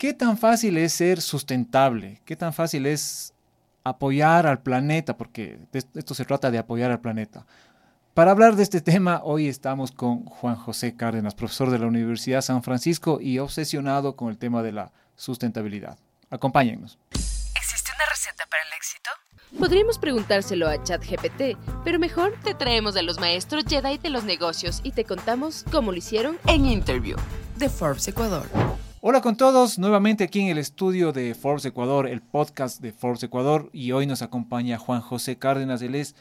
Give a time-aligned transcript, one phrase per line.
[0.00, 2.22] ¿Qué tan fácil es ser sustentable?
[2.24, 3.34] ¿Qué tan fácil es
[3.84, 5.18] apoyar al planeta?
[5.18, 7.44] Porque esto se trata de apoyar al planeta.
[8.14, 12.40] Para hablar de este tema, hoy estamos con Juan José Cárdenas, profesor de la Universidad
[12.40, 15.98] San Francisco y obsesionado con el tema de la sustentabilidad.
[16.30, 16.98] Acompáñennos.
[17.10, 19.10] ¿Existe una receta para el éxito?
[19.58, 24.80] Podríamos preguntárselo a ChatGPT, pero mejor te traemos a los maestros Jedi de los negocios
[24.82, 27.18] y te contamos cómo lo hicieron en Interview
[27.58, 28.48] de Forbes Ecuador.
[29.02, 33.22] Hola con todos, nuevamente aquí en el estudio de Forbes Ecuador, el podcast de Forbes
[33.22, 36.14] Ecuador, y hoy nos acompaña Juan José Cárdenas, él es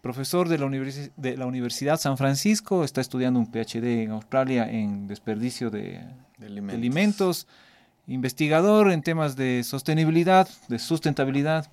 [0.00, 0.68] profesor de la,
[1.16, 6.06] de la Universidad San Francisco, está estudiando un PhD en Australia en desperdicio de,
[6.40, 7.48] alimentos.
[8.06, 11.68] investigador en temas de sostenibilidad, de sustentabilidad.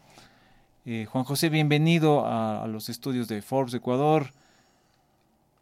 [0.88, 4.34] Eh, Juan José, bienvenido a, a los estudios de Forbes Ecuador.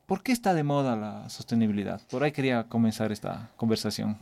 [0.05, 1.99] ¿Por qué está de moda la sostenibilidad?
[2.09, 4.17] Por ahí quería comenzar esta conversación.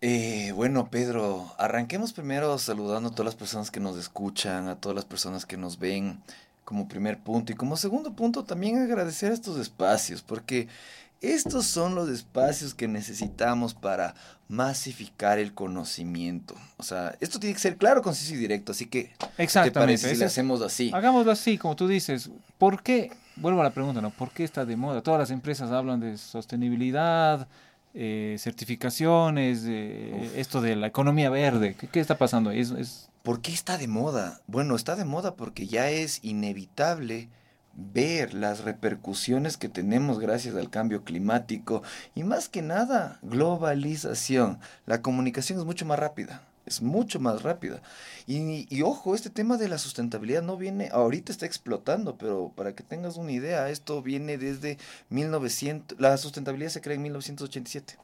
[0.00, 4.94] Eh, bueno, Pedro, arranquemos primero saludando a todas las personas que nos escuchan, a todas
[4.94, 6.20] las personas que nos ven
[6.64, 7.50] como primer punto.
[7.50, 10.68] Y como segundo punto, también agradecer estos espacios, porque
[11.20, 14.14] estos son los espacios que necesitamos para
[14.48, 16.54] masificar el conocimiento.
[16.76, 20.02] O sea, esto tiene que ser claro, conciso y directo, así que Exactamente.
[20.02, 20.92] ¿te si lo hacemos así?
[20.94, 22.30] Hagámoslo así, como tú dices.
[22.56, 23.10] ¿Por qué?
[23.34, 24.10] Vuelvo a la pregunta, ¿no?
[24.10, 25.02] ¿Por qué está de moda?
[25.02, 27.48] Todas las empresas hablan de sostenibilidad,
[27.94, 31.74] eh, certificaciones, esto de la economía verde.
[31.74, 32.50] ¿Qué, está pasando?
[32.50, 34.40] ¿Es, ¿Es, por qué está de moda?
[34.46, 37.28] Bueno, está de moda porque ya es inevitable
[37.74, 41.82] ver las repercusiones que tenemos gracias al cambio climático
[42.14, 44.58] y más que nada globalización.
[44.84, 47.82] La comunicación es mucho más rápida es mucho más rápida.
[48.26, 52.82] Y, ojo, este tema de la sustentabilidad no viene, ahorita está explotando, pero para que
[52.82, 54.78] tengas una idea, esto viene desde
[55.10, 57.96] 1900, la sustentabilidad se crea en 1987.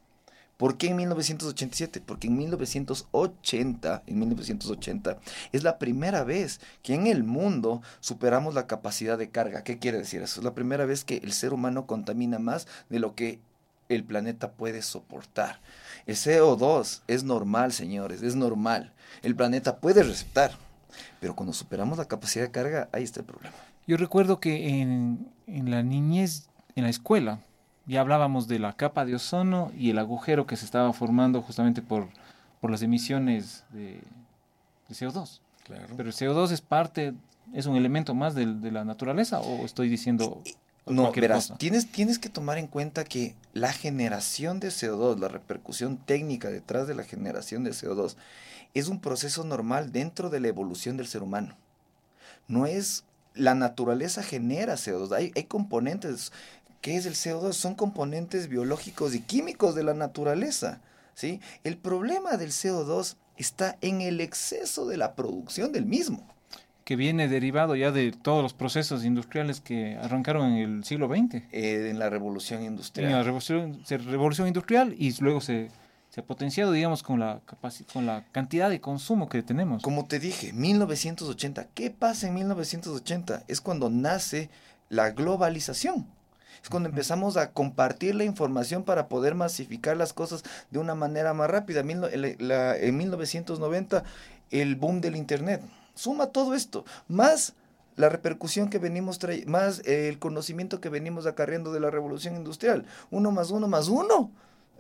[0.56, 2.00] ¿Por qué en 1987?
[2.00, 5.18] Porque en 1980, en 1980
[5.52, 9.64] es la primera vez que en el mundo superamos la capacidad de carga.
[9.64, 10.40] ¿Qué quiere decir eso?
[10.40, 13.40] Es la primera vez que el ser humano contamina más de lo que
[13.88, 15.60] el planeta puede soportar.
[16.06, 18.92] El CO2 es normal, señores, es normal.
[19.22, 20.52] El planeta puede receptar,
[21.20, 23.54] pero cuando superamos la capacidad de carga, ahí está el problema.
[23.86, 27.40] Yo recuerdo que en, la niñez, en la escuela,
[27.86, 31.82] ya hablábamos de la capa de ozono y el agujero que se estaba formando justamente
[31.82, 32.08] por,
[32.60, 34.00] por las emisiones de,
[34.90, 35.40] CO2.
[35.64, 35.94] Claro.
[35.96, 37.14] Pero el CO2 es parte,
[37.52, 40.42] es un elemento más de, de la naturaleza o estoy diciendo...
[40.86, 45.96] No, verás, tienes, tienes que tomar en cuenta que la generación de CO2, la repercusión
[45.96, 48.16] técnica detrás de la generación de CO2,
[48.74, 51.56] es un proceso normal dentro de la evolución del ser humano.
[52.48, 56.32] No es la naturaleza genera CO2, hay, hay componentes.
[56.82, 57.54] ¿Qué es el CO2?
[57.54, 60.80] Son componentes biológicos y químicos de la naturaleza.
[61.14, 61.40] ¿sí?
[61.64, 66.33] El problema del CO2 está en el exceso de la producción del mismo
[66.84, 71.42] que viene derivado ya de todos los procesos industriales que arrancaron en el siglo XX.
[71.50, 73.10] Eh, en la revolución industrial.
[73.10, 75.70] En la revolución, revolución industrial y luego se,
[76.10, 77.40] se ha potenciado, digamos, con la,
[77.92, 79.82] con la cantidad de consumo que tenemos.
[79.82, 81.68] Como te dije, 1980.
[81.74, 83.44] ¿Qué pasa en 1980?
[83.48, 84.50] Es cuando nace
[84.90, 86.06] la globalización.
[86.62, 91.32] Es cuando empezamos a compartir la información para poder masificar las cosas de una manera
[91.34, 91.80] más rápida.
[91.80, 94.04] En 1990,
[94.50, 95.62] el boom del Internet
[95.94, 97.54] Suma todo esto, más
[97.96, 102.84] la repercusión que venimos trayendo, más el conocimiento que venimos acarreando de la revolución industrial.
[103.10, 104.30] Uno más uno más uno.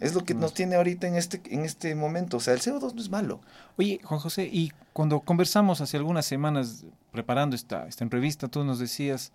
[0.00, 2.38] Es lo que nos tiene ahorita en este, en este momento.
[2.38, 3.40] O sea, el CO2 no es malo.
[3.76, 8.80] Oye, Juan José, y cuando conversamos hace algunas semanas preparando esta, esta entrevista, tú nos
[8.80, 9.30] decías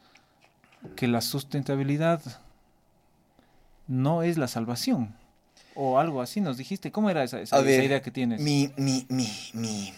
[0.97, 2.21] que la sustentabilidad
[3.87, 5.15] no es la salvación.
[5.75, 6.91] O algo así nos dijiste.
[6.91, 8.41] ¿Cómo era esa, esa, idea que tienes?
[8.41, 9.93] Mi, mi, mi, mi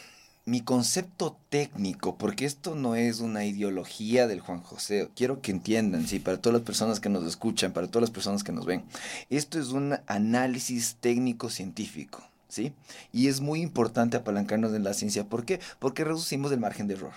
[0.46, 6.08] mi concepto técnico, porque esto no es una ideología del Juan José, quiero que entiendan,
[6.08, 8.84] sí, para todas las personas que nos escuchan, para todas las personas que nos ven,
[9.30, 12.74] esto es un análisis técnico científico, ¿sí?
[13.14, 15.60] Y es muy importante apalancarnos en la ciencia, ¿por qué?
[15.80, 17.14] Porque reducimos el margen de error.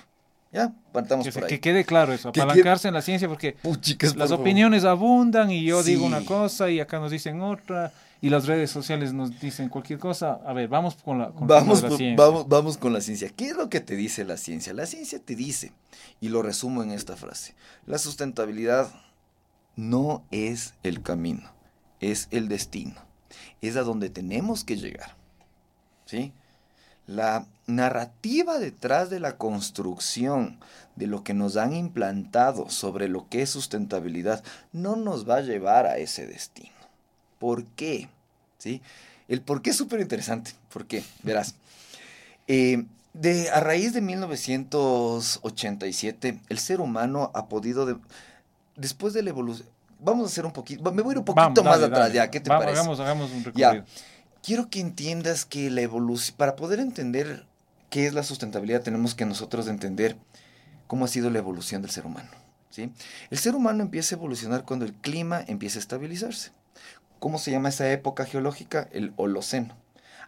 [0.55, 1.49] Ya, partamos que, por ahí.
[1.49, 3.57] Que quede claro eso, apalancarse en la ciencia, porque
[4.15, 8.47] las opiniones abundan y yo digo una cosa y acá nos dicen otra y las
[8.47, 10.41] redes sociales nos dicen cualquier cosa.
[10.47, 12.15] A ver, vamos con la, vamos, ciencia.
[12.17, 13.31] Vamos, vamos con la ciencia.
[13.31, 14.73] ¿Qué es lo que te dice la ciencia?
[14.73, 15.73] La ciencia te dice,
[16.21, 18.89] y lo resumo en esta frase, la sustentabilidad
[19.75, 21.51] no es el camino,
[21.99, 22.95] es el destino.
[23.61, 25.17] Es a donde tenemos que llegar.
[26.05, 26.33] ¿Sí?
[27.07, 30.59] La narrativa detrás de la construcción
[30.97, 34.43] de lo que nos han implantado sobre lo que es sustentabilidad
[34.73, 36.71] no nos va a llevar a ese destino.
[37.39, 38.09] ¿Por qué?
[38.59, 38.81] ¿Sí?
[39.29, 40.53] El por qué es súper interesante.
[40.73, 41.05] ¿Por qué?
[41.23, 41.55] Verás.
[42.47, 47.97] Eh, de, a raíz de 1987, el ser humano ha podido, de-
[48.77, 49.69] después de la evolución,
[50.01, 52.01] vamos a hacer un poquito, me voy a ir un poquito Vamos, más dale, atrás,
[52.09, 52.15] dale.
[52.15, 52.81] ya, ¿qué te Vamos, parece?
[52.81, 53.85] Hagamos, hagamos un Ya.
[54.45, 57.47] Quiero que entiendas que la evolución, para poder entender
[57.91, 60.17] qué es la sustentabilidad, tenemos que nosotros entender
[60.87, 62.29] cómo ha sido la evolución del ser humano.
[62.71, 62.91] ¿sí?
[63.31, 66.51] El ser humano empieza a evolucionar cuando el clima empieza a estabilizarse.
[67.21, 68.87] ¿Cómo se llama esa época geológica?
[68.93, 69.77] El Holoceno.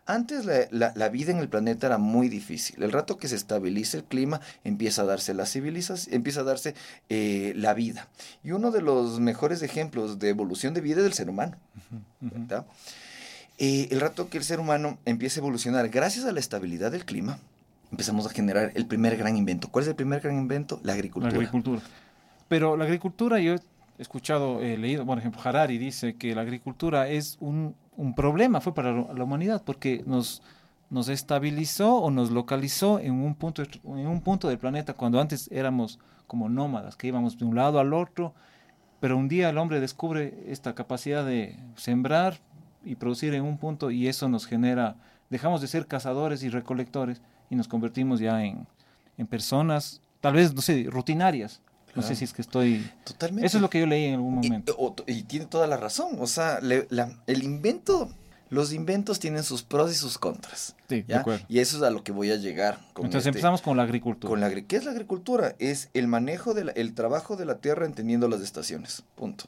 [0.06, 2.82] Antes la, la- la vida en el planeta era muy difícil.
[2.82, 6.74] El rato que se estabiliza el clima, empieza a darse la civilización, empieza a darse
[7.10, 8.08] eh, la vida.
[8.44, 11.56] Y uno de los mejores ejemplos de evolución de vida es el ser humano.
[12.20, 12.64] ¿verdad?
[13.58, 17.04] Eh, el rato que el ser humano empieza a evolucionar gracias a la estabilidad del
[17.04, 17.38] clima,
[17.90, 19.68] empezamos a generar el primer gran invento.
[19.68, 20.76] ¿Cuál es el primer gran invento?
[20.82, 21.34] La La agricultura.
[21.34, 21.80] agricultura.
[22.48, 23.60] Pero la agricultura, yo he
[23.98, 28.74] escuchado, he leído, por ejemplo, Harari dice que la agricultura es un, un problema, fue
[28.74, 30.42] para la humanidad, porque nos,
[30.90, 35.48] nos estabilizó o nos localizó en un, punto, en un punto del planeta cuando antes
[35.50, 38.34] éramos como nómadas, que íbamos de un lado al otro,
[39.00, 42.38] pero un día el hombre descubre esta capacidad de sembrar
[42.86, 44.96] y producir en un punto y eso nos genera,
[45.28, 48.66] dejamos de ser cazadores y recolectores y nos convertimos ya en,
[49.18, 51.60] en personas, tal vez, no sé, rutinarias.
[51.94, 52.86] No sé si es que estoy...
[53.04, 53.46] Totalmente.
[53.46, 54.74] Eso es lo que yo leí en algún Y, momento.
[54.78, 56.16] o- y tiene toda la razón.
[56.20, 58.10] O sea, le- la- el invento,
[58.50, 60.76] los inventos tienen sus pros y sus contras.
[60.90, 61.46] Sí, de acuerdo.
[61.48, 62.74] Y eso es a lo que voy a llegar.
[62.92, 64.28] Con Entonces este- empezamos con la agricultura.
[64.28, 65.54] Con la, ¿Qué es la agricultura?
[65.58, 69.02] Es el manejo del el trabajo de la tierra entendiendo las estaciones.
[69.14, 69.46] Punto.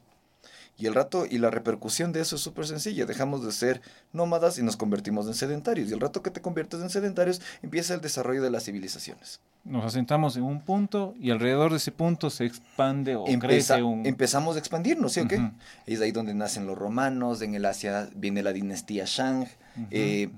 [0.80, 3.04] Y el rato y la repercusión de eso es súper sencilla.
[3.04, 3.82] Dejamos de ser
[4.12, 5.90] nómadas y nos convertimos en sedentarios.
[5.90, 9.40] Y el rato que te conviertes en sedentarios empieza el desarrollo de las civilizaciones.
[9.64, 13.40] Nos asentamos en un punto y alrededor de ese punto se expande o Empeza-
[13.74, 14.06] crece un...
[14.06, 15.50] Empezamos a expandirnos, ¿sí o qué?
[15.86, 19.48] Es ahí donde nacen los romanos, en el Asia viene la dinastía Shang.
[19.90, 20.30] Eh,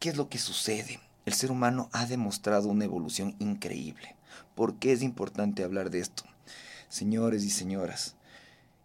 [0.00, 0.98] ¿Qué es lo que sucede?
[1.24, 4.16] El ser humano ha demostrado una evolución increíble.
[4.56, 6.24] ¿Por qué es importante hablar de esto?
[6.88, 8.16] Señores y señoras,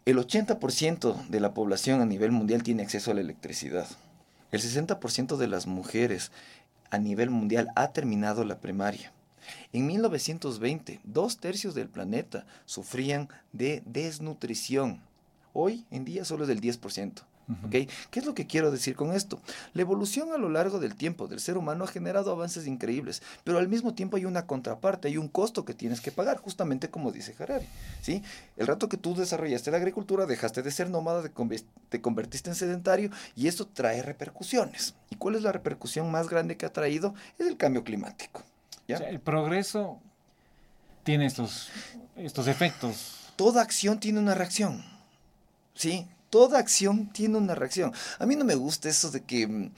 [0.06, 3.88] el 80% de la población a nivel mundial tiene acceso a la electricidad.
[4.52, 6.32] El 60% de las mujeres
[6.90, 9.14] a nivel mundial ha terminado la primaria.
[9.74, 15.02] En 1920, dos tercios del planeta sufrían de desnutrición.
[15.54, 17.22] Hoy en día solo es del 10%.
[17.52, 17.68] Ujú.
[17.68, 17.90] ¿ok?
[18.10, 19.40] ¿Qué es lo que quiero decir con esto?
[19.74, 23.58] La evolución a lo largo del tiempo del ser humano ha generado avances increíbles, pero
[23.58, 27.12] al mismo tiempo hay una contraparte, hay un costo que tienes que pagar, justamente como
[27.12, 27.66] dice Harari.
[28.02, 28.24] ¿sí?
[28.58, 31.24] El rato que tú desarrollaste la agricultura, dejaste de ser nómada,
[31.90, 34.96] te convertiste en sedentario y eso trae repercusiones.
[35.10, 37.14] ¿Y cuál es la repercusión más grande que ha traído?
[37.38, 38.44] Es el cambio climático.
[38.88, 38.96] ¿ya?
[38.96, 40.00] O sea, el progreso
[41.04, 41.70] tiene estos,
[42.16, 43.32] estos efectos.
[43.36, 44.84] toda acción tiene una reacción.
[45.74, 46.08] ¿Sí?
[46.32, 47.94] Toda acción tiene una reacción.
[48.18, 49.72] A mí no me gusta eso de que mm,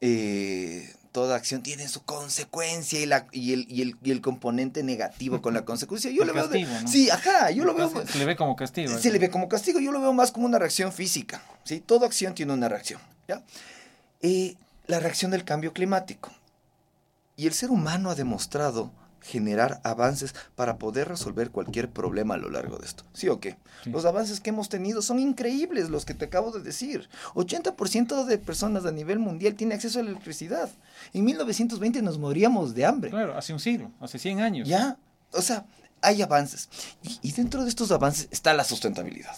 [0.00, 4.82] eh, toda acción tiene su consecuencia y, la, y, el, y, el, y el componente
[4.82, 6.10] negativo con la consecuencia.
[6.10, 6.88] Yo El lo veo de- castigo, ¿no?
[6.88, 7.90] Sí, ajá, yo lo veo...
[8.06, 8.96] Se le ve como castigo.
[8.98, 11.42] Se le ve como castigo, yo lo veo más como una reacción física.
[11.64, 11.80] ¿sí?
[11.80, 13.00] Toda acción tiene una reacción.
[13.26, 13.42] ¿ya?
[14.22, 14.54] Eh,
[14.86, 16.30] la reacción del cambio climático.
[17.36, 18.92] Y el ser humano ha demostrado
[19.28, 23.04] generar avances para poder resolver cualquier problema a lo largo de esto.
[23.12, 23.58] ¿Sí o qué?
[23.84, 23.90] Sí.
[23.90, 27.08] Los avances que hemos tenido son increíbles, los que te acabo de decir.
[27.34, 30.70] 80% de personas a nivel mundial tiene acceso a la electricidad.
[31.12, 33.10] En 1920 nos moríamos de hambre.
[33.10, 34.68] Claro, hace un siglo, hace 100 años.
[34.68, 34.96] Ya,
[35.32, 35.66] o sea,
[36.00, 36.70] hay avances.
[37.02, 39.36] Y, y dentro de estos avances está la sustentabilidad.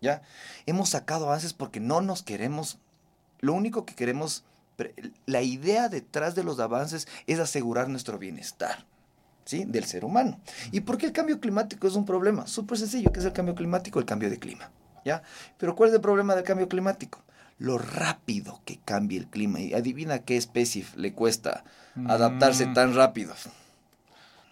[0.00, 0.22] Ya,
[0.64, 2.78] hemos sacado avances porque no nos queremos,
[3.40, 4.44] lo único que queremos,
[5.26, 8.86] la idea detrás de los avances es asegurar nuestro bienestar.
[9.48, 9.64] ¿Sí?
[9.64, 10.38] Del ser humano.
[10.72, 12.46] ¿Y por qué el cambio climático es un problema?
[12.46, 13.10] Súper sencillo.
[13.10, 13.98] ¿Qué es el cambio climático?
[13.98, 14.70] El cambio de clima.
[15.06, 15.22] ¿Ya?
[15.56, 17.22] Pero ¿cuál es el problema del cambio climático?
[17.56, 19.58] Lo rápido que cambia el clima.
[19.60, 21.64] Y adivina qué especie le cuesta
[22.06, 22.74] adaptarse Mm.
[22.74, 23.32] tan rápido.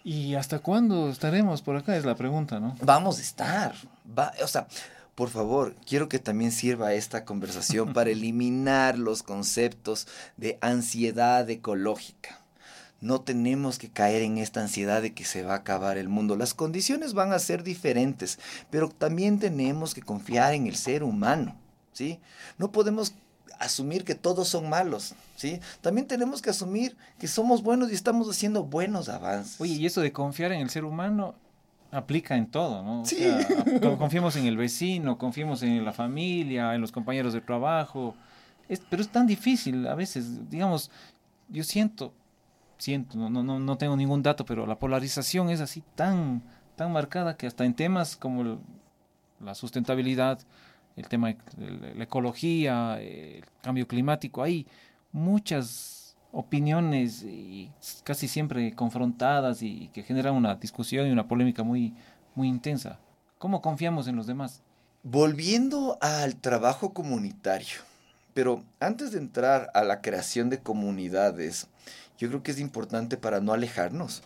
[0.03, 1.95] ¿Y hasta cuándo estaremos por acá?
[1.95, 2.75] Es la pregunta, ¿no?
[2.81, 3.75] Vamos a estar.
[4.17, 4.65] Va, o sea,
[5.13, 12.39] por favor, quiero que también sirva esta conversación para eliminar los conceptos de ansiedad ecológica.
[12.99, 16.35] No tenemos que caer en esta ansiedad de que se va a acabar el mundo.
[16.35, 18.39] Las condiciones van a ser diferentes,
[18.71, 21.55] pero también tenemos que confiar en el ser humano,
[21.93, 22.19] ¿sí?
[22.57, 23.13] No podemos
[23.59, 25.59] asumir que todos son malos, ¿sí?
[25.81, 29.61] También tenemos que asumir que somos buenos y estamos haciendo buenos avances.
[29.61, 31.35] Oye, y eso de confiar en el ser humano
[31.91, 33.01] aplica en todo, ¿no?
[33.03, 33.15] O Sí.
[33.17, 33.47] sea,
[33.99, 38.15] confiemos en el vecino, confiemos en la familia, en los compañeros de trabajo.
[38.67, 40.91] Es- pero es tan difícil a veces, digamos,
[41.49, 42.13] yo siento,
[42.77, 46.43] siento, no, no, no, tengo ningún dato, pero la polarización es así tan,
[46.75, 48.59] tan marcada que hasta en temas como
[49.39, 50.39] la sustentabilidad,
[50.95, 54.65] el tema de la ecología, el cambio climático, hay
[55.11, 57.71] muchas opiniones y
[58.03, 61.93] casi siempre confrontadas y que generan una discusión y una polémica muy,
[62.35, 62.99] muy intensa.
[63.37, 64.61] ¿Cómo confiamos en los demás?
[65.03, 67.79] Volviendo al trabajo comunitario,
[68.33, 71.67] pero antes de entrar a la creación de comunidades,
[72.17, 74.23] yo creo que es importante para no alejarnos.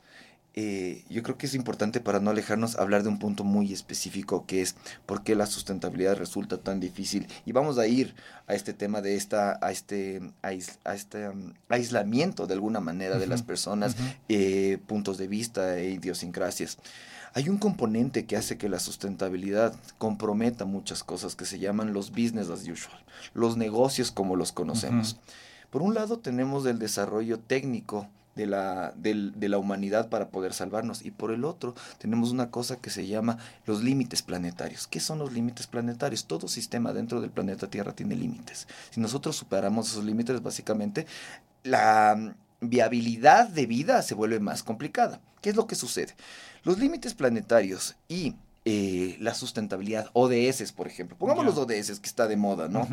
[0.54, 4.46] Eh, yo creo que es importante para no alejarnos hablar de un punto muy específico
[4.46, 8.16] que es por qué la sustentabilidad resulta tan difícil y vamos a ir
[8.48, 13.28] a este tema de esta a este a este um, aislamiento de alguna manera de
[13.28, 13.96] las personas
[14.28, 16.80] eh, puntos de vista e idiosincrasias
[17.34, 22.12] hay un componente que hace que la sustentabilidad comprometa muchas cosas que se llaman los
[22.12, 23.00] business as usual,
[23.34, 25.18] los negocios como los conocemos.
[25.72, 31.04] Por un lado tenemos el desarrollo técnico de la, de la humanidad para poder salvarnos.
[31.04, 34.88] Y por el otro, tenemos una cosa que se llama los límites planetarios.
[34.88, 36.26] ¿Qué son los límites planetarios?
[36.26, 38.68] Todo sistema dentro del planeta Tierra tiene límites.
[38.92, 41.08] Si nosotros superamos esos límites, básicamente
[41.64, 45.20] la viabilidad de vida se vuelve más complicada.
[45.42, 46.16] ¿Qué es lo que sucede?
[46.64, 51.18] Los límites planetarios y eh, la sustentabilidad, ODS, por ejemplo.
[51.18, 52.88] Pongamos los ODS que está de moda, ¿no?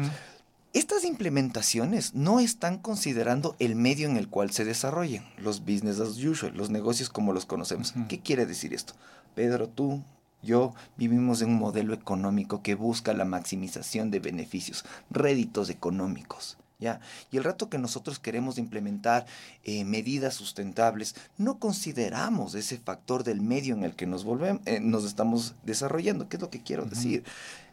[0.74, 6.22] Estas implementaciones no están considerando el medio en el cual se desarrollan los business as
[6.22, 7.94] usual, los negocios como los conocemos.
[8.08, 8.92] ¿Qué quiere decir esto?
[9.34, 10.02] Pedro, tú,
[10.42, 16.58] yo vivimos en un modelo económico que busca la maximización de beneficios, réditos económicos.
[16.80, 17.00] ¿Ya?
[17.32, 19.26] Y el rato que nosotros queremos implementar
[19.64, 24.78] eh, medidas sustentables, no consideramos ese factor del medio en el que nos, volvemos, eh,
[24.78, 26.28] nos estamos desarrollando.
[26.28, 27.24] ¿Qué es lo que quiero decir?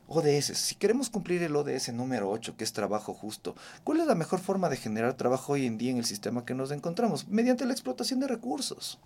[0.07, 4.15] ODS, si queremos cumplir el ODS número 8, que es trabajo justo, ¿cuál es la
[4.15, 7.27] mejor forma de generar trabajo hoy en día en el sistema que nos encontramos?
[7.27, 8.99] Mediante la explotación de recursos.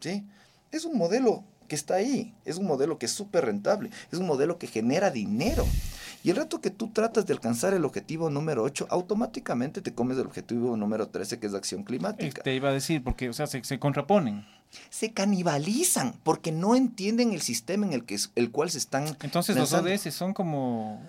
[0.00, 0.24] ¿Sí?
[0.70, 4.26] Es un modelo que está ahí, es un modelo que es súper rentable, es un
[4.26, 5.66] modelo que genera dinero.
[6.24, 10.18] Y el rato que tú tratas de alcanzar el objetivo número 8, automáticamente te comes
[10.18, 12.42] el objetivo número 13, que es la acción climática.
[12.42, 14.44] Te iba a decir, porque, o sea, se, se contraponen.
[14.90, 19.16] Se canibalizan porque no entienden el sistema en el, que, el cual se están.
[19.22, 21.00] Entonces los ODS son como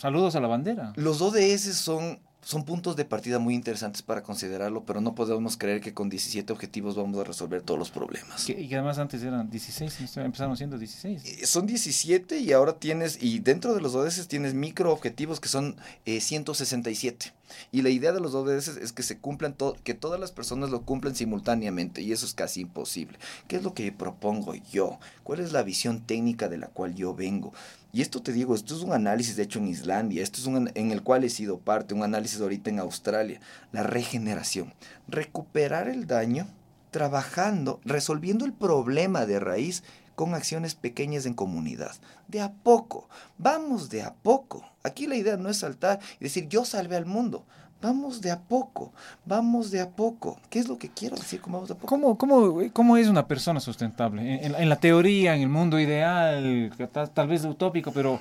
[0.00, 0.92] saludos a la bandera.
[0.96, 5.80] Los ODS son son puntos de partida muy interesantes para considerarlo, pero no podemos creer
[5.80, 8.48] que con 17 objetivos vamos a resolver todos los problemas.
[8.48, 11.24] y que además antes eran 16, empezaron siendo 16.
[11.24, 15.48] Eh, son 17 y ahora tienes, y dentro de los ODS tienes micro objetivos que
[15.48, 15.74] son
[16.04, 17.32] 167.
[17.72, 20.82] Y la idea de los ODS es que se cumplan, que todas las personas lo
[20.82, 23.18] cumplan simultáneamente, y eso es casi imposible.
[23.48, 24.98] ¿Qué es lo que propongo yo?
[25.22, 27.52] ¿Cuál es la visión técnica de la cual yo vengo?
[27.92, 30.90] Y esto te digo, esto es un análisis hecho en Islandia, esto es un en
[30.90, 33.40] el cual he sido parte, un análisis ahorita en Australia,
[33.72, 34.74] la regeneración,
[35.08, 36.46] recuperar el daño
[36.90, 39.82] trabajando, resolviendo el problema de raíz
[40.16, 41.94] con acciones pequeñas en comunidad.
[42.26, 43.08] De a poco,
[43.38, 44.64] vamos de a poco.
[44.82, 47.44] Aquí la idea no es saltar y decir yo salvé al mundo.
[47.82, 48.92] Vamos de a poco,
[49.26, 50.40] vamos de a poco.
[50.48, 51.88] ¿Qué es lo que quiero decir con vamos de a poco?
[51.88, 54.44] ¿Cómo, cómo, cómo es una persona sustentable?
[54.44, 56.72] En, la teoría, en el mundo ideal,
[57.12, 58.18] tal vez utópico, pero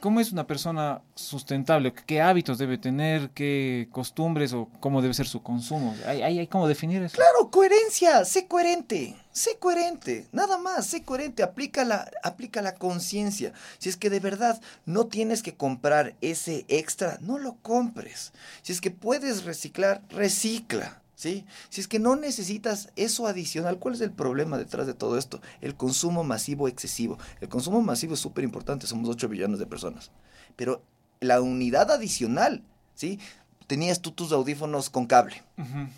[0.00, 1.92] ¿Cómo es una persona sustentable?
[1.92, 3.30] ¿Qué hábitos debe tener?
[3.30, 5.94] ¿Qué costumbres o cómo debe ser su consumo?
[6.06, 7.16] ¿Hay, hay, cómo definir eso?
[7.16, 13.52] Claro, coherencia, sé coherente, sé coherente, nada más, sé coherente, aplica la, aplica la conciencia.
[13.78, 18.32] Si es que de verdad no tienes que comprar ese extra, no lo compres.
[18.62, 21.02] Si es que puedes reciclar, recicla.
[21.16, 21.44] ¿Sí?
[21.70, 25.40] Si es que no necesitas eso adicional, ¿cuál es el problema detrás de todo esto?
[25.60, 27.18] El consumo masivo excesivo.
[27.40, 30.12] El consumo masivo es súper importante, somos 8 billones de personas.
[30.54, 30.82] Pero
[31.20, 32.62] la unidad adicional,
[32.94, 33.18] ¿sí?
[33.66, 35.42] Tenías tú tus audífonos con cable,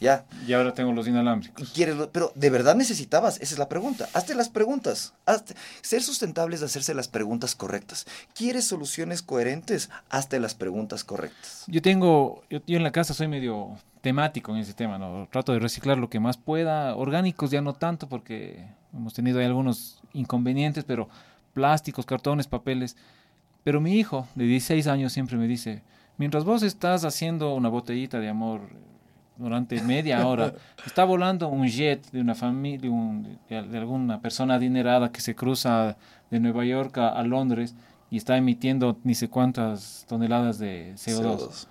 [0.01, 0.25] ¿ya?
[0.47, 1.71] Y ahora tengo los inalámbricos.
[1.73, 3.37] ¿Quieres, pero ¿de verdad necesitabas?
[3.43, 4.09] Esa es la pregunta.
[4.15, 5.13] Hazte las preguntas.
[5.83, 8.07] ser sustentable es hacerse las preguntas correctas.
[8.35, 9.91] ¿Quieres soluciones coherentes?
[10.09, 11.65] Hazte las preguntas correctas.
[11.67, 15.29] Yo tengo, yo en la casa soy medio temático en ese tema, ¿no?
[15.31, 19.47] Trato de reciclar lo que más pueda, orgánicos ya no tanto porque hemos tenido ahí
[19.47, 21.09] algunos inconvenientes, pero
[21.53, 22.97] plásticos, cartones, papeles.
[23.65, 25.83] Pero mi hijo de 16 años siempre me dice,
[26.17, 28.61] mientras vos estás haciendo una botellita de amor
[29.37, 30.55] durante media hora,
[30.87, 32.91] está volando un jet de una familia,
[33.49, 35.97] de, alguna persona adinerada que se cruza
[36.31, 37.75] de Nueva York a, Londres
[38.11, 41.69] y está emitiendo ni sé cuántas toneladas de CO2.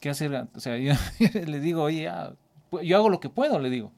[0.00, 0.48] ¿Qué hacer?
[0.54, 0.94] O sea, yo
[1.46, 2.10] le digo, oye,
[2.82, 3.92] yo hago lo que puedo, le digo.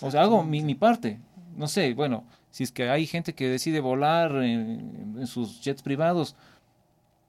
[0.00, 1.18] O sea, hago mi, mi, parte.
[1.56, 6.36] No sé, bueno, si es que hay gente que decide volar en, sus jets privados,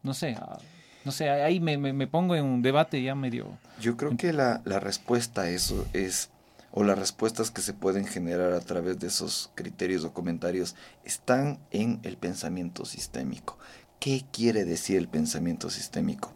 [0.04, 0.60] no sé, ah,
[1.04, 3.58] no sé, ahí me, me, pongo en un debate ya medio...
[3.82, 6.30] Yo creo que la, la respuesta a eso es,
[6.72, 11.58] o las respuestas que se pueden generar a través de esos criterios o comentarios, están
[11.72, 13.58] en el pensamiento sistémico
[14.00, 16.34] ¿Qué quiere decir el pensamiento sistémico?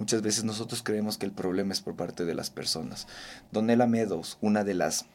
[0.00, 3.06] Muchas veces nosotros creemos que el problema es por parte de las personas.
[3.52, 5.06] Donella Meadows, una de las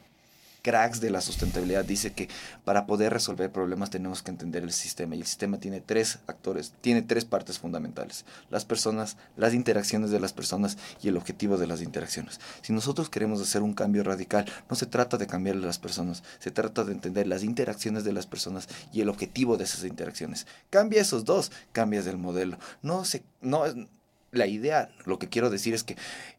[0.61, 2.29] cracks de la sustentabilidad dice que
[2.65, 6.73] para poder resolver problemas tenemos que entender el sistema y el sistema tiene tres actores,
[6.81, 11.67] tiene tres partes fundamentales, las personas, las interacciones de las personas y el objetivo de
[11.67, 12.39] las interacciones.
[12.61, 16.23] Si nosotros queremos hacer un cambio radical, no se trata de cambiar a las personas,
[16.39, 20.47] se trata de entender las interacciones de las personas y el objetivo de esas interacciones.
[20.69, 22.57] Cambia esos dos, cambias el modelo.
[22.81, 23.63] No se no
[24.31, 25.95] la idea, lo que quiero decir es que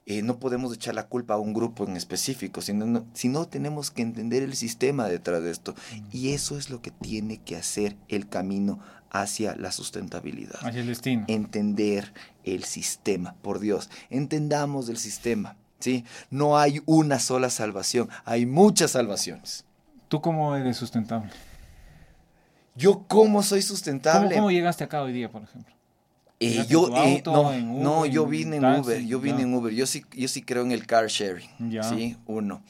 [0.07, 4.03] eh, no podemos echar la culpa a un grupo en específico, sino, sino tenemos que
[4.03, 5.75] entender el sistema detrás de esto.
[6.11, 8.81] Y eso es lo que tiene que hacer el camino
[9.11, 10.59] hacia la sustentabilidad.
[10.63, 11.25] Hacia el destino.
[11.29, 12.13] Entender
[12.45, 13.91] el sistema, por Dios.
[14.09, 15.57] Entendamos el sistema.
[15.81, 16.05] ¿sí?
[16.31, 19.65] No hay una sola salvación, hay muchas salvaciones.
[20.09, 21.31] ¿Tú cómo eres sustentable?
[22.77, 24.29] Yo cómo soy sustentable.
[24.29, 25.75] ¿Cómo, cómo llegaste acá hoy día, por ejemplo?
[26.43, 30.07] Eh, yo eh, no, no, yo vine en Uber, yo vine en Uber, yo sí,
[30.13, 31.51] yo sí creo en el car sharing,
[31.83, 32.63] sí, uno.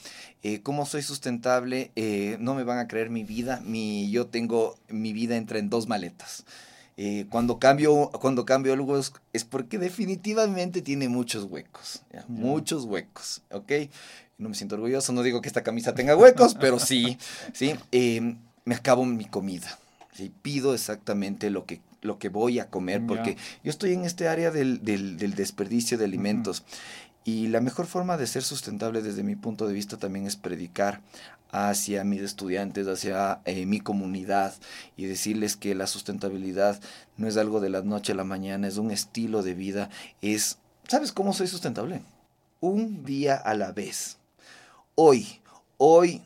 [0.43, 1.93] Eh, ¿Cómo soy sustentable?
[1.95, 5.71] Eh, no me van a creer mi vida, mi, yo tengo, mi vida entra en
[5.71, 6.45] dos maletas.
[7.29, 13.73] cuando cambio, cuando cambio algo es, es, porque definitivamente tiene muchos huecos, muchos huecos, ¿ok?
[14.37, 17.19] No me siento orgulloso, no digo que esta camisa tenga huecos, pero sí,
[17.53, 17.75] sí,
[18.65, 19.79] me acabo mi comida,
[20.13, 20.33] ¿sí?
[20.43, 24.51] pido exactamente lo que lo que voy a comer, porque yo estoy en este área
[24.51, 26.65] del, del, desperdicio de alimentos.
[27.25, 31.03] Y la mejor forma de ser sustentable desde mi punto de vista también es predicar
[31.53, 34.55] hacia mis estudiantes, hacia eh, mi comunidad
[34.97, 36.81] y decirles que la sustentabilidad
[37.17, 39.91] no es algo de la noche a la mañana, es un estilo de vida,
[40.23, 42.03] es, ¿sabes cómo soy sustentable?
[42.61, 44.17] Un día a la vez.
[44.95, 45.27] Hoy,
[45.77, 46.23] hoy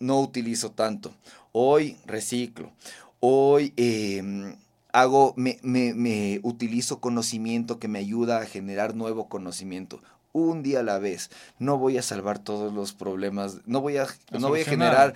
[0.00, 1.14] no utilizo tanto,
[1.52, 2.72] hoy reciclo,
[3.20, 4.56] hoy eh,
[4.94, 10.00] hago, me, me, me utilizo conocimiento que me ayuda a generar nuevo conocimiento
[10.32, 11.30] un día a la vez.
[11.58, 15.14] No voy a salvar todos los problemas, no voy a, no voy a generar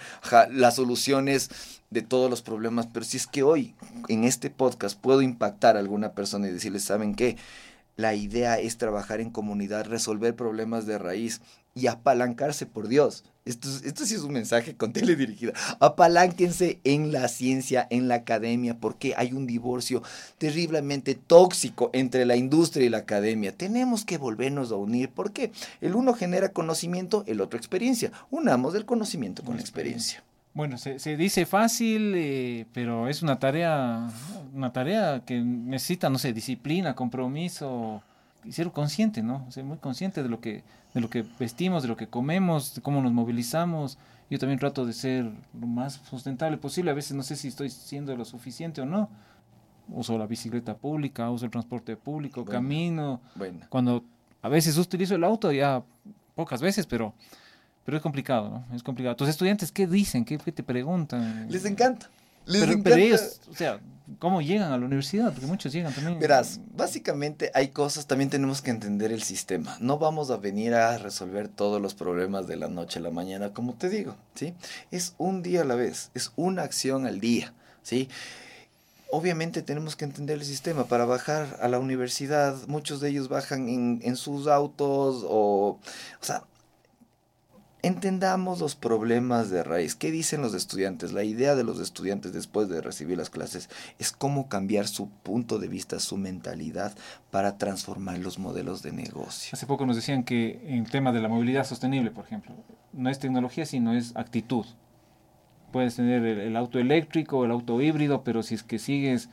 [0.50, 1.50] las soluciones
[1.90, 3.76] de todos los problemas, pero si es que hoy
[4.08, 7.36] en este podcast puedo impactar a alguna persona y decirles, ¿saben qué?
[7.94, 11.40] La idea es trabajar en comunidad, resolver problemas de raíz
[11.74, 13.24] y apalancarse por Dios.
[13.48, 15.52] Esto, esto sí es un mensaje con teledirigida.
[15.80, 20.02] Apalánquense en la ciencia, en la academia, porque hay un divorcio
[20.36, 23.56] terriblemente tóxico entre la industria y la academia.
[23.56, 28.12] Tenemos que volvernos a unir porque el uno genera conocimiento, el otro experiencia.
[28.30, 30.22] Unamos el conocimiento con la experiencia.
[30.54, 34.10] Bueno, se, se dice fácil, eh, pero es una tarea,
[34.52, 38.02] una tarea que necesita, no sé, disciplina, compromiso,
[38.48, 39.44] y ser consciente, ¿no?
[39.50, 42.80] Ser muy consciente de lo que de lo que vestimos, de lo que comemos, de
[42.80, 43.98] cómo nos movilizamos.
[44.30, 46.90] Yo también trato de ser lo más sustentable posible.
[46.90, 49.10] A veces no sé si estoy siendo lo suficiente o no.
[49.88, 53.20] Uso la bicicleta pública, uso el transporte público, camino.
[53.34, 53.60] Bueno.
[53.68, 54.02] Cuando
[54.40, 55.82] a veces utilizo el auto, ya
[56.34, 57.12] pocas veces, pero,
[57.84, 58.74] pero es complicado, ¿no?
[58.74, 59.14] Es complicado.
[59.14, 60.24] ¿Tus estudiantes qué dicen?
[60.24, 61.50] ¿Qué, qué te preguntan?
[61.50, 62.08] Les encanta.
[62.48, 62.98] Les pero, encanta.
[62.98, 63.80] ellos, o sea,
[64.18, 65.32] ¿Cómo llegan a la universidad?
[65.32, 66.18] Porque muchos llegan también.
[66.18, 69.76] Verás, básicamente hay cosas, también tenemos que entender el sistema.
[69.80, 73.52] No vamos a venir a resolver todos los problemas de la noche a la mañana,
[73.52, 74.54] como te digo, ¿sí?
[74.90, 78.08] Es un día a la vez, es una acción al día, ¿sí?
[79.10, 80.84] Obviamente tenemos que entender el sistema.
[80.84, 85.78] Para bajar a la universidad, muchos de ellos bajan en, en sus autos o...
[86.20, 86.44] O sea,
[87.82, 89.94] Entendamos los problemas de raíz.
[89.94, 91.12] ¿Qué dicen los estudiantes?
[91.12, 95.60] La idea de los estudiantes después de recibir las clases es cómo cambiar su punto
[95.60, 96.96] de vista, su mentalidad
[97.30, 99.50] para transformar los modelos de negocio.
[99.52, 102.52] Hace poco nos decían que en el tema de la movilidad sostenible, por ejemplo,
[102.92, 104.66] no es tecnología, sino es actitud.
[105.70, 109.28] Puedes tener el, el auto eléctrico, el auto híbrido, pero si es que sigues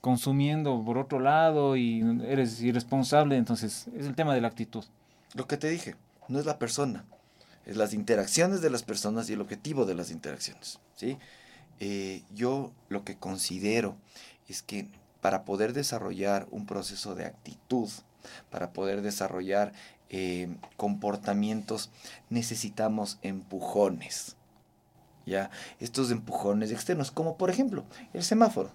[0.00, 4.84] consumiendo por otro lado y eres irresponsable, entonces es el tema de la actitud.
[5.34, 5.96] Lo que te dije,
[6.28, 7.04] no es la persona,
[7.66, 10.78] es las interacciones de las personas y el objetivo de las interacciones.
[10.96, 11.18] ¿sí?
[11.80, 13.96] Eh, yo lo que considero
[14.48, 14.88] es que
[15.20, 17.88] para poder desarrollar un proceso de actitud,
[18.50, 19.72] para poder desarrollar
[20.10, 21.90] eh, comportamientos,
[22.28, 24.36] necesitamos empujones.
[25.26, 25.50] ¿ya?
[25.80, 28.70] Estos empujones externos, como por ejemplo el semáforo.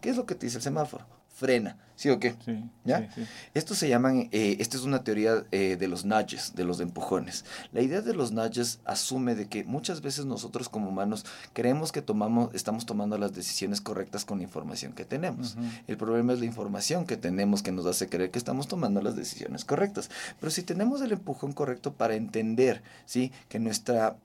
[0.00, 1.06] ¿Qué es lo que te dice el semáforo?
[1.36, 1.76] Frena.
[1.96, 2.34] ¿Sí o qué?
[2.44, 2.64] Sí.
[2.84, 3.10] ¿Ya?
[3.14, 3.26] Sí, sí.
[3.54, 7.44] Estos se llaman, eh, esta es una teoría eh, de los nudges, de los empujones.
[7.72, 12.02] La idea de los nudges asume de que muchas veces nosotros como humanos creemos que
[12.02, 15.56] tomamos, estamos tomando las decisiones correctas con la información que tenemos.
[15.56, 15.82] Uh -huh.
[15.86, 19.16] El problema es la información que tenemos que nos hace creer que estamos tomando las
[19.16, 20.10] decisiones correctas.
[20.40, 23.30] Pero si tenemos el empujón correcto para entender, ¿sí?
[23.48, 24.16] Que nuestra,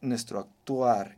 [0.00, 1.16] nuestro actuar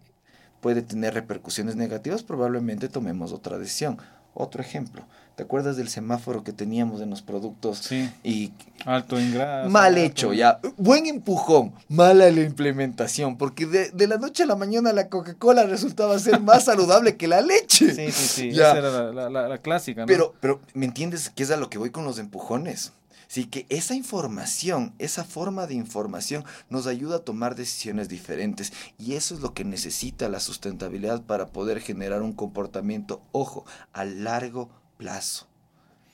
[0.61, 3.99] puede tener repercusiones negativas, probablemente tomemos otra decisión
[4.35, 5.03] Otro ejemplo.
[5.37, 7.79] ¿Te acuerdas del semáforo que teníamos en los productos?
[7.79, 8.11] Sí.
[8.23, 8.53] Y
[8.85, 9.69] Alto en grasa.
[9.69, 10.61] mal hecho, ya.
[10.77, 15.65] Buen empujón, mala la implementación, porque de, de la noche a la mañana la Coca-Cola
[15.65, 17.95] resultaba ser más saludable que la leche.
[17.95, 18.51] Sí, sí, sí.
[18.53, 18.71] Ya.
[18.71, 20.07] Esa era la, la- la- la clásica, ¿no?
[20.07, 22.93] Pero, pero, ¿me entiendes qué es a lo que voy con los empujones?
[23.33, 29.15] Sí, que esa información, esa forma de información nos ayuda a tomar decisiones diferentes y
[29.15, 33.65] eso es lo que necesita la sustentabilidad para poder generar un comportamiento, ojo,
[33.95, 34.69] a largo
[34.99, 35.47] plazo.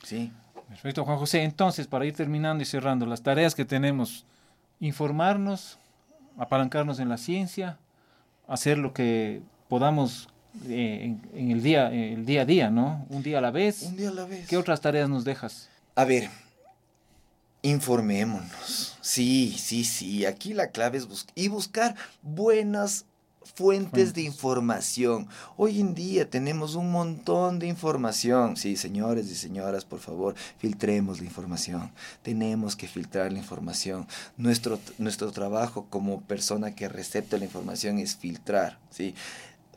[0.04, 0.30] ¿Sí?
[0.68, 1.42] Perfecto, Juan José.
[1.42, 4.24] Entonces, para ir terminando y cerrando, las tareas que tenemos,
[4.78, 5.76] informarnos,
[6.36, 7.80] apalancarnos en la ciencia,
[8.46, 10.28] hacer lo que podamos
[10.68, 13.06] eh, en, en el, día, el día a día, ¿no?
[13.10, 13.82] Un día a la vez.
[13.82, 14.46] Un día a la vez.
[14.46, 15.68] ¿Qué otras tareas nos dejas?
[15.96, 16.30] A ver,
[17.62, 18.96] informémonos.
[19.00, 20.26] Sí, sí, sí.
[20.26, 23.04] Aquí la clave es buscar y buscar buenas
[23.54, 25.26] fuentes de información.
[25.56, 28.56] Hoy en día tenemos un montón de información.
[28.56, 31.90] Sí, señores y señoras, por favor, filtremos la información.
[32.22, 34.06] Tenemos que filtrar la información.
[34.36, 39.14] Nuestro, nuestro trabajo como persona que recepta la información es filtrar, ¿sí?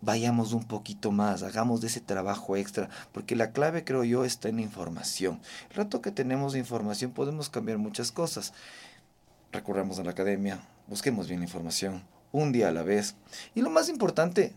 [0.01, 4.49] Vayamos un poquito más, hagamos de ese trabajo extra, porque la clave creo yo está
[4.49, 5.39] en información.
[5.69, 8.53] El rato que tenemos información podemos cambiar muchas cosas.
[9.51, 13.15] Recurramos a la academia, busquemos bien la información, un día a la vez.
[13.55, 14.53] Y lo más importante,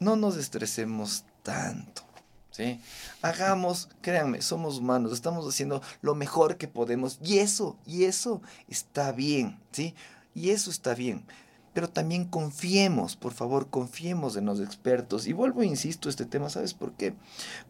[0.00, 2.02] no nos estresemos tanto.
[2.50, 2.80] ¿Sí?
[3.22, 9.12] Hagamos, créanme, somos humanos, estamos haciendo lo mejor que podemos y eso, y eso está
[9.12, 9.94] bien, ¿sí?
[10.34, 11.24] Y eso está bien
[11.72, 15.26] pero también confiemos, por favor, confiemos en los expertos.
[15.26, 17.14] Y vuelvo, e insisto, este tema, ¿sabes por qué?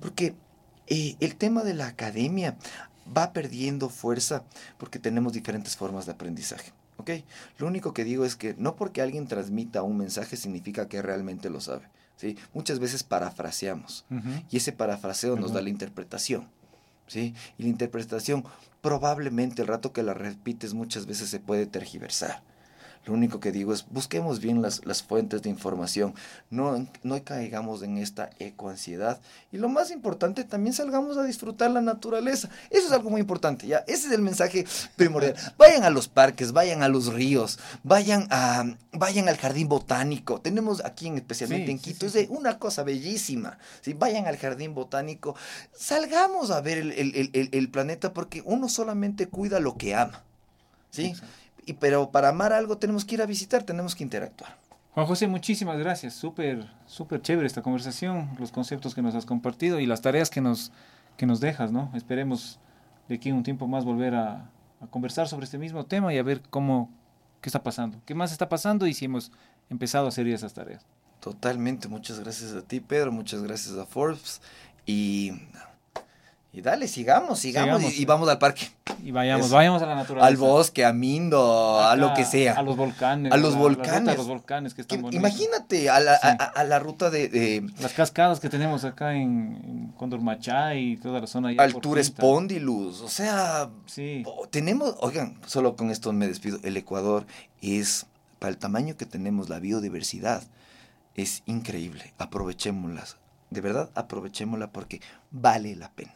[0.01, 0.35] Porque
[0.87, 2.57] eh, el tema de la academia
[3.17, 4.45] va perdiendo fuerza
[4.79, 6.73] porque tenemos diferentes formas de aprendizaje.
[6.99, 7.11] ¿Ok?
[7.59, 11.49] Lo único que digo es que no porque alguien transmita un mensaje significa que realmente
[11.49, 11.89] lo sabe.
[12.17, 12.37] ¿sí?
[12.53, 14.29] Muchas veces parafraseamos Ujú.
[14.51, 16.49] y ese parafraseo nos da la interpretación.
[17.07, 17.35] ¿sí?
[17.57, 18.45] Y la interpretación
[18.81, 22.43] probablemente el rato que la repites muchas veces se puede tergiversar.
[23.09, 26.15] Lo único que digo es busquemos bien las, las fuentes de información,
[26.51, 29.19] no, no caigamos en esta ecoansiedad
[29.51, 32.51] y lo más importante también salgamos a disfrutar la naturaleza.
[32.69, 33.79] Eso es algo muy importante, ya.
[33.87, 34.67] Ese es el mensaje
[34.97, 35.35] primordial.
[35.59, 40.41] Vayan a los parques, vayan a los ríos, vayan a vayan al jardín botánico.
[40.41, 42.33] Tenemos aquí en, especialmente Sí, en Quito sí, es sí.
[42.33, 43.59] una cosa bellísima.
[43.81, 43.95] ¿sí?
[43.95, 45.35] Vayan al jardín botánico,
[45.75, 49.95] salgamos a ver el, el- el- el- el planeta porque uno solamente cuida lo que
[49.95, 50.23] ama.
[50.91, 51.07] ¿sí?
[51.07, 51.35] Exacto.
[51.69, 54.57] Y, pero para amar algo tenemos que ir a visitar, tenemos que interactuar.
[54.95, 56.15] Juan José, muchísimas gracias.
[56.15, 60.41] Súper, súper chévere esta conversación, los conceptos que nos has compartido y las tareas que
[60.41, 60.73] nos,
[61.17, 61.93] que nos dejas, ¿no?
[61.95, 62.59] Esperemos
[63.09, 64.51] de aquí un tiempo más volver a,
[64.81, 66.91] a conversar sobre este mismo tema y a ver cómo,
[67.41, 69.31] qué está pasando, qué más está pasando y si hemos
[69.71, 70.87] empezado a hacer esas tareas.
[71.21, 74.41] Totalmente, muchas gracias a ti, Pedro, muchas gracias a Forbes.
[74.87, 75.33] Y,
[76.51, 78.69] y dale, sigamos, sigamos, Sigamos, y, vamos al parque,
[79.05, 79.55] Y vayamos, Eso.
[79.55, 80.27] vayamos a la naturaleza.
[80.27, 82.55] al bosque, a Mindo, a lo que sea.
[82.55, 83.31] A los volcanes.
[83.33, 84.07] A los la volcanes.
[84.13, 85.21] de los volcanes que están Que- bonitos.
[85.21, 86.29] imagínate a la, Sí.
[86.55, 91.21] a, la ruta de, de Las cascadas que tenemos acá en, en Condormachay y toda
[91.21, 91.51] la zona.
[91.59, 92.03] Altura.
[92.03, 94.25] Spondylus, o sea, Sí.
[94.51, 96.59] Tenemos, oigan, solo con esto me despido.
[96.65, 97.27] El Ecuador
[97.61, 98.07] es,
[98.39, 100.43] para el tamaño que tenemos, la biodiversidad,
[101.15, 102.15] es increíble.
[102.19, 103.17] Aprovechémoslas.
[103.51, 106.15] De verdad, aprovechémosla porque vale la pena.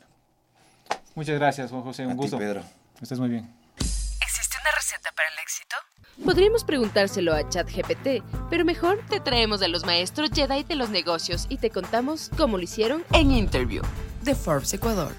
[1.14, 2.06] Muchas gracias, Juan José.
[2.06, 2.38] Un a ti, gusto.
[2.38, 2.62] Pedro.
[3.00, 3.50] Estás muy bien.
[3.78, 5.76] ¿Existe una receta para el éxito?
[6.24, 11.46] Podríamos preguntárselo a ChatGPT, pero mejor te traemos a los maestros Jedi de los negocios
[11.48, 13.82] y te contamos cómo lo hicieron En Interview
[14.22, 15.12] de Forbes Ecuador.